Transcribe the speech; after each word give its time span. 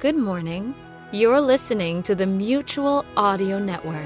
Good 0.00 0.14
morning. 0.14 0.76
You're 1.10 1.40
listening 1.40 2.04
to 2.04 2.14
the 2.14 2.24
Mutual 2.24 3.04
Audio 3.16 3.58
Network. 3.58 3.98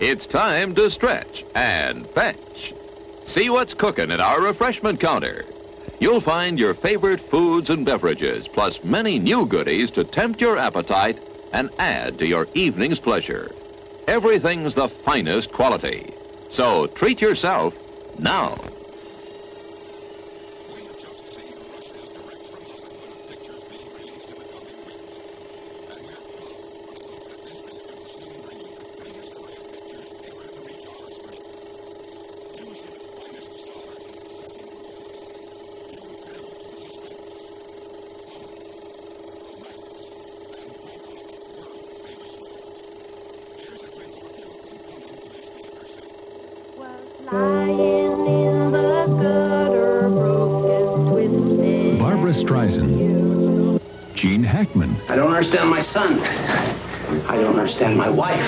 It's 0.00 0.26
time 0.26 0.74
to 0.76 0.90
stretch 0.90 1.44
and 1.54 2.06
fetch. 2.06 2.72
See 3.28 3.50
what's 3.50 3.74
cooking 3.74 4.10
at 4.10 4.20
our 4.20 4.40
refreshment 4.40 5.00
counter. 5.00 5.44
You'll 6.00 6.22
find 6.22 6.58
your 6.58 6.72
favorite 6.72 7.20
foods 7.20 7.68
and 7.68 7.84
beverages, 7.84 8.48
plus 8.48 8.82
many 8.82 9.18
new 9.18 9.44
goodies 9.44 9.90
to 9.92 10.02
tempt 10.02 10.40
your 10.40 10.56
appetite 10.56 11.20
and 11.52 11.68
add 11.78 12.18
to 12.18 12.26
your 12.26 12.48
evening's 12.54 12.98
pleasure. 12.98 13.54
Everything's 14.06 14.74
the 14.74 14.88
finest 14.88 15.52
quality. 15.52 16.06
So 16.50 16.86
treat 16.86 17.20
yourself 17.20 17.74
now. 18.18 18.56
Barbra 51.98 52.32
Streisand. 52.32 53.80
Gene 54.14 54.42
Hackman. 54.42 54.94
I 55.08 55.16
don't 55.16 55.28
understand 55.28 55.70
my 55.70 55.80
son. 55.80 56.18
I 57.28 57.36
don't 57.36 57.58
understand 57.58 57.96
my 57.96 58.08
wife. 58.08 58.40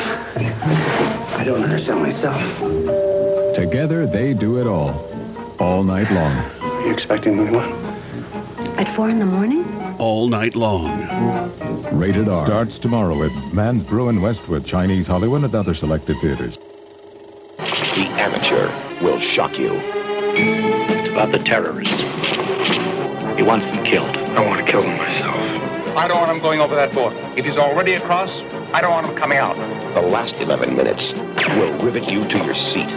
I 1.37 1.43
don't 1.45 1.63
understand 1.63 2.03
myself. 2.03 2.41
Together, 3.55 4.07
they 4.07 4.35
do 4.35 4.61
it 4.61 4.67
all. 4.67 5.07
All 5.59 5.83
night 5.83 6.11
long. 6.11 6.33
Are 6.63 6.87
you 6.87 6.93
expecting 6.93 7.39
anyone? 7.39 7.71
At 8.79 8.95
four 8.97 9.11
in 9.11 9.19
the 9.19 9.27
morning? 9.27 9.65
all 10.01 10.29
night 10.29 10.57
long. 10.57 10.89
Rated 11.93 12.27
R. 12.27 12.47
Starts 12.47 12.79
tomorrow 12.79 13.23
at 13.23 13.55
Mann's 13.55 13.83
Bruin 13.83 14.17
in 14.17 14.23
Westwood, 14.23 14.65
Chinese 14.65 15.07
Hollywood, 15.07 15.45
and 15.45 15.55
other 15.55 15.75
selected 15.75 16.17
theaters. 16.23 16.59
The 17.95 18.07
amateur 18.19 18.71
will 19.03 19.19
shock 19.19 19.59
you. 19.59 19.73
It's 20.35 21.09
about 21.09 21.33
the 21.33 21.39
terrorists. 21.39 22.01
He 23.37 23.43
wants 23.43 23.67
them 23.71 23.85
killed. 23.85 24.17
I 24.17 24.47
want 24.47 24.65
to 24.65 24.71
kill 24.71 24.83
him 24.83 24.97
myself. 24.97 25.35
I 25.97 26.07
don't 26.07 26.19
want 26.19 26.31
him 26.31 26.41
going 26.41 26.61
over 26.61 26.75
that 26.77 26.95
border. 26.95 27.17
If 27.37 27.45
he's 27.45 27.57
already 27.57 27.95
across, 27.95 28.41
I 28.73 28.81
don't 28.81 28.93
want 28.93 29.07
him 29.07 29.17
coming 29.17 29.39
out. 29.39 29.57
The 29.95 30.03
last 30.03 30.37
11 30.37 30.77
minutes 30.77 31.13
will 31.15 31.73
rivet 31.79 32.09
you 32.09 32.27
to 32.29 32.39
your 32.45 32.55
seat. 32.55 32.89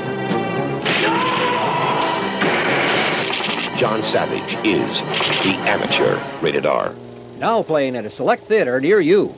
John 3.77 4.03
Savage 4.03 4.53
is 4.65 5.01
the 5.43 5.55
amateur. 5.67 6.21
Rated 6.39 6.65
R. 6.65 6.93
Now 7.39 7.63
playing 7.63 7.95
at 7.95 8.05
a 8.05 8.09
select 8.09 8.43
theater 8.43 8.79
near 8.79 8.99
you. 8.99 9.33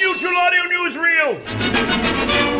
Mutual 0.00 0.36
Audio 0.36 0.62
Newsreel! 0.64 2.57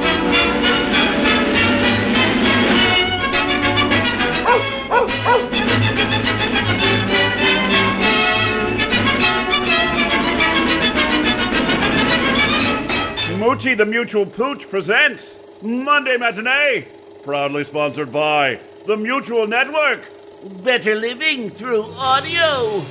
The 13.78 13.87
Mutual 13.87 14.27
Pooch 14.27 14.69
presents 14.69 15.39
Monday 15.62 16.16
Matinee, 16.16 16.89
proudly 17.22 17.62
sponsored 17.62 18.11
by 18.11 18.59
the 18.87 18.97
Mutual 18.97 19.47
Network. 19.47 20.03
Better 20.65 20.97
living 20.97 21.49
through 21.49 21.84
audio. 21.97 22.84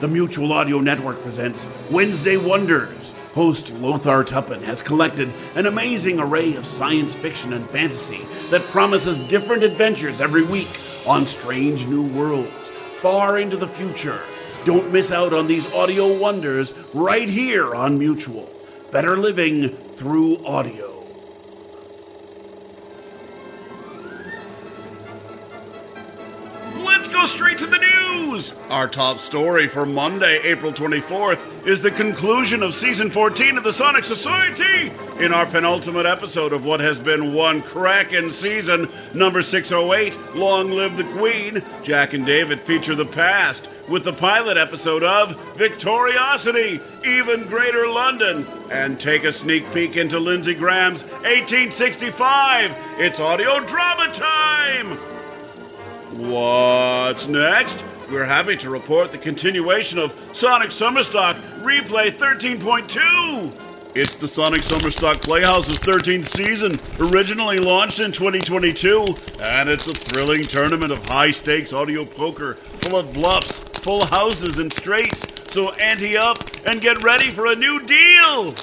The 0.00 0.08
Mutual 0.08 0.52
Audio 0.52 0.80
Network 0.80 1.22
presents 1.22 1.68
Wednesday 1.92 2.36
Wonders. 2.36 3.12
Host 3.34 3.72
Lothar 3.74 4.24
Tuppen 4.24 4.62
has 4.62 4.82
collected 4.82 5.32
an 5.54 5.66
amazing 5.66 6.18
array 6.18 6.56
of 6.56 6.66
science 6.66 7.14
fiction 7.14 7.52
and 7.52 7.70
fantasy 7.70 8.26
that 8.50 8.62
promises 8.62 9.16
different 9.28 9.62
adventures 9.62 10.20
every 10.20 10.42
week 10.42 10.76
on 11.06 11.24
strange 11.24 11.86
new 11.86 12.02
worlds 12.02 12.68
far 13.00 13.38
into 13.38 13.56
the 13.56 13.68
future. 13.68 14.18
Don't 14.64 14.92
miss 14.92 15.12
out 15.12 15.32
on 15.32 15.46
these 15.46 15.72
audio 15.72 16.18
wonders 16.18 16.74
right 16.92 17.28
here 17.28 17.76
on 17.76 17.96
Mutual. 17.96 18.52
Better 18.90 19.16
living 19.16 19.68
through 19.68 20.44
audio. 20.46 20.95
Straight 27.26 27.58
to 27.58 27.66
the 27.66 27.78
news. 27.78 28.52
Our 28.70 28.86
top 28.86 29.18
story 29.18 29.66
for 29.66 29.84
Monday, 29.84 30.40
April 30.44 30.72
24th, 30.72 31.66
is 31.66 31.80
the 31.80 31.90
conclusion 31.90 32.62
of 32.62 32.72
season 32.72 33.10
14 33.10 33.58
of 33.58 33.64
the 33.64 33.72
Sonic 33.72 34.04
Society. 34.04 34.92
In 35.22 35.32
our 35.32 35.44
penultimate 35.44 36.06
episode 36.06 36.52
of 36.52 36.64
what 36.64 36.78
has 36.80 37.00
been 37.00 37.34
one 37.34 37.62
crackin' 37.62 38.30
season, 38.30 38.88
number 39.12 39.42
608, 39.42 40.36
Long 40.36 40.70
Live 40.70 40.96
the 40.96 41.04
Queen, 41.04 41.62
Jack 41.82 42.14
and 42.14 42.24
David 42.24 42.60
feature 42.60 42.94
the 42.94 43.04
past 43.04 43.68
with 43.88 44.04
the 44.04 44.12
pilot 44.12 44.56
episode 44.56 45.02
of 45.02 45.36
Victoriocity, 45.56 46.80
Even 47.04 47.42
Greater 47.48 47.88
London, 47.88 48.46
and 48.70 49.00
take 49.00 49.24
a 49.24 49.32
sneak 49.32 49.70
peek 49.72 49.96
into 49.96 50.20
Lindsay 50.20 50.54
Graham's 50.54 51.02
1865. 51.02 52.74
It's 52.98 53.20
audio 53.20 53.60
drama 53.60 54.12
time. 54.12 55.15
What's 56.16 57.28
next? 57.28 57.84
We're 58.10 58.24
happy 58.24 58.56
to 58.58 58.70
report 58.70 59.12
the 59.12 59.18
continuation 59.18 59.98
of 59.98 60.18
Sonic 60.32 60.70
Summerstock 60.70 61.34
Replay 61.60 62.10
13.2. 62.10 63.52
It's 63.94 64.14
the 64.14 64.26
Sonic 64.26 64.62
Summerstock 64.62 65.20
Playhouse's 65.20 65.78
13th 65.78 66.26
season, 66.26 66.72
originally 67.12 67.58
launched 67.58 68.00
in 68.00 68.12
2022, 68.12 69.04
and 69.42 69.68
it's 69.68 69.86
a 69.88 69.92
thrilling 69.92 70.40
tournament 70.40 70.90
of 70.90 71.04
high 71.04 71.32
stakes 71.32 71.74
audio 71.74 72.06
poker 72.06 72.54
full 72.54 72.98
of 72.98 73.12
bluffs, 73.12 73.58
full 73.80 74.06
houses, 74.06 74.58
and 74.58 74.72
straights. 74.72 75.26
So 75.52 75.72
ante 75.72 76.16
up 76.16 76.38
and 76.64 76.80
get 76.80 77.02
ready 77.02 77.28
for 77.28 77.44
a 77.52 77.54
new 77.54 77.78
deal! 77.80 78.54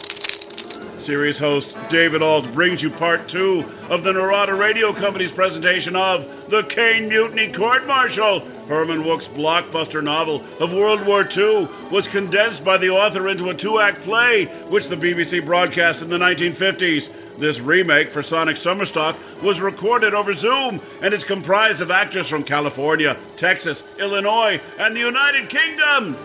Series 1.04 1.38
host 1.38 1.76
David 1.90 2.22
Ault 2.22 2.50
brings 2.54 2.82
you 2.82 2.90
part 2.90 3.28
two 3.28 3.70
of 3.90 4.04
the 4.04 4.14
Narada 4.14 4.54
Radio 4.54 4.94
Company's 4.94 5.34
presentation 5.34 5.98
of 5.98 6.50
The 6.50 6.64
Caine 6.64 7.10
Mutiny 7.10 7.52
Court 7.52 7.86
Martial. 7.86 8.40
Herman 8.70 9.04
Wouk's 9.04 9.28
blockbuster 9.28 10.02
novel 10.02 10.46
of 10.62 10.72
World 10.72 11.06
War 11.06 11.28
II 11.30 11.68
was 11.92 12.08
condensed 12.08 12.64
by 12.64 12.78
the 12.78 12.90
author 12.90 13.28
into 13.28 13.50
a 13.50 13.54
two 13.54 13.80
act 13.80 14.00
play, 14.04 14.46
which 14.70 14.88
the 14.88 14.96
BBC 14.96 15.44
broadcast 15.46 16.02
in 16.02 16.10
the 16.10 16.18
1950s. 16.18 17.38
This 17.38 17.60
remake 17.60 18.10
for 18.10 18.24
Sonic 18.24 18.56
Summerstock 18.56 19.18
was 19.42 19.60
recorded 19.60 20.14
over 20.14 20.34
Zoom 20.34 20.80
and 21.02 21.14
is 21.14 21.26
comprised 21.26 21.82
of 21.82 21.92
actors 21.92 22.30
from 22.30 22.44
California, 22.44 23.18
Texas, 23.36 23.84
Illinois, 24.00 24.62
and 24.80 24.96
the 24.96 25.02
United 25.02 25.50
Kingdom. 25.50 26.16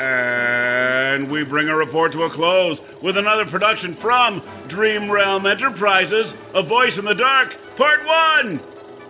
And 0.00 1.30
we 1.30 1.44
bring 1.44 1.68
a 1.68 1.76
report 1.76 2.12
to 2.12 2.22
a 2.22 2.30
close 2.30 2.80
with 3.00 3.16
another 3.16 3.44
production 3.44 3.94
from 3.94 4.42
Dream 4.68 5.10
Realm 5.10 5.46
Enterprises 5.46 6.34
A 6.54 6.62
Voice 6.62 6.98
in 6.98 7.04
the 7.04 7.14
Dark, 7.14 7.56
Part 7.76 8.04
1. 8.06 8.60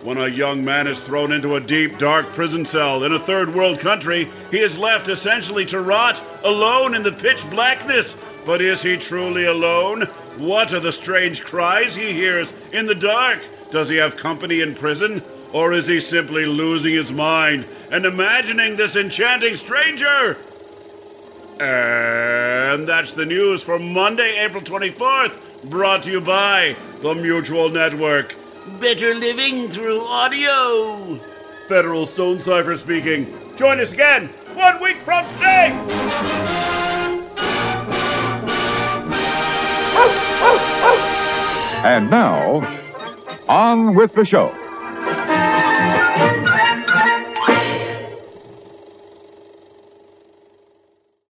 When 0.03 0.17
a 0.17 0.27
young 0.27 0.65
man 0.65 0.87
is 0.87 0.99
thrown 0.99 1.31
into 1.31 1.55
a 1.55 1.61
deep, 1.61 1.97
dark 1.97 2.25
prison 2.33 2.65
cell 2.65 3.05
in 3.05 3.13
a 3.13 3.19
third 3.19 3.55
world 3.55 3.79
country, 3.79 4.29
he 4.51 4.59
is 4.59 4.77
left 4.77 5.07
essentially 5.07 5.65
to 5.67 5.79
rot, 5.79 6.21
alone 6.43 6.93
in 6.93 7.03
the 7.03 7.11
pitch 7.13 7.49
blackness. 7.49 8.17
But 8.45 8.61
is 8.61 8.81
he 8.81 8.97
truly 8.97 9.45
alone? 9.45 10.01
What 10.37 10.73
are 10.73 10.81
the 10.81 10.91
strange 10.91 11.41
cries 11.41 11.95
he 11.95 12.11
hears 12.11 12.51
in 12.73 12.85
the 12.85 12.95
dark? 12.95 13.39
Does 13.71 13.87
he 13.87 13.95
have 13.95 14.17
company 14.17 14.59
in 14.59 14.75
prison? 14.75 15.23
Or 15.53 15.71
is 15.71 15.87
he 15.87 16.01
simply 16.01 16.45
losing 16.45 16.93
his 16.93 17.13
mind 17.13 17.65
and 17.89 18.05
imagining 18.05 18.75
this 18.75 18.97
enchanting 18.97 19.55
stranger? 19.55 20.37
And 21.59 22.87
that's 22.87 23.13
the 23.13 23.25
news 23.25 23.61
for 23.61 23.77
Monday, 23.79 24.37
April 24.43 24.63
24th, 24.63 25.37
brought 25.69 26.03
to 26.03 26.11
you 26.11 26.21
by 26.21 26.75
the 27.01 27.13
Mutual 27.13 27.69
Network. 27.69 28.35
better 28.79 29.13
living 29.13 29.67
through 29.69 30.01
audio. 30.01 31.19
Federal 31.67 32.05
Stone 32.05 32.39
Cipher 32.41 32.75
speaking. 32.75 33.33
Join 33.57 33.79
us 33.79 33.91
again 33.93 34.27
one 34.55 34.81
week 34.81 34.97
from 34.97 35.25
today. 35.35 35.69
And 41.85 42.09
now, 42.09 42.61
on 43.49 43.93
with 43.95 44.13
the 44.13 44.23
show. 44.23 44.62